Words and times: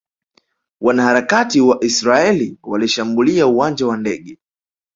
Wanaharakati 0.81 1.61
wa 1.61 1.83
Israeli 1.83 2.57
walishambulia 2.63 3.47
uwanja 3.47 3.87
wa 3.87 3.97
ndege 3.97 4.37